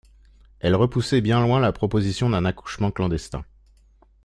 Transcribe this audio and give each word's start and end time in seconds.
Elle 0.61 0.73
repoussait 0.73 1.21
bien 1.21 1.39
loin 1.45 1.59
la 1.59 1.71
proposition 1.71 2.27
d'un 2.31 2.43
accouchement 2.43 2.89
clandestin. 2.89 3.45